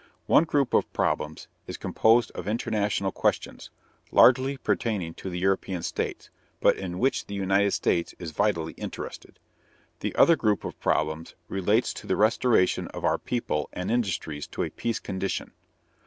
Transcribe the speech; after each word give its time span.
One 0.25 0.45
group 0.45 0.73
of 0.73 0.91
problems 0.93 1.47
is 1.67 1.77
composed 1.77 2.31
of 2.31 2.47
international 2.47 3.11
questions, 3.11 3.69
largely 4.11 4.57
pertaining 4.57 5.13
to 5.13 5.29
the 5.29 5.37
European 5.37 5.83
states, 5.83 6.31
but 6.59 6.75
in 6.75 6.97
which 6.97 7.27
the 7.27 7.35
United 7.35 7.69
States 7.69 8.15
is 8.17 8.31
vitally 8.31 8.73
interested. 8.77 9.37
The 9.99 10.15
other 10.15 10.35
group 10.35 10.65
of 10.65 10.79
problems 10.79 11.35
relates 11.47 11.93
to 11.93 12.07
the 12.07 12.15
restoration 12.15 12.87
of 12.87 13.05
our 13.05 13.19
people 13.19 13.69
and 13.73 13.91
industries 13.91 14.47
to 14.47 14.63
a 14.63 14.71
peace 14.71 14.99
condition. 14.99 15.51